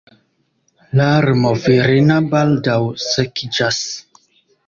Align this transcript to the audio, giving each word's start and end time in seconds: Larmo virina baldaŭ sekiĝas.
Larmo 0.99 1.51
virina 1.65 2.17
baldaŭ 2.33 2.79
sekiĝas. 3.05 3.81